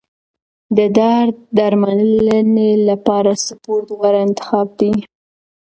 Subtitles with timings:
[0.77, 4.91] د درد درملنې لپاره سپورت غوره انتخاب دی.